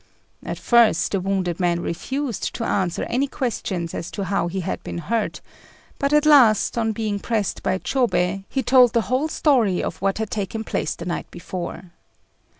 [0.43, 4.83] At first the wounded man refused to answer any questions as to how he had
[4.83, 5.41] been hurt;
[5.99, 10.17] but at last, on being pressed by Chôbei, he told the whole story of what
[10.17, 11.91] had taken place the night before.